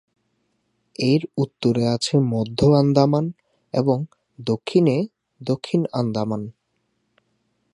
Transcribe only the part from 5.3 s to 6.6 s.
Dakshin Andaman.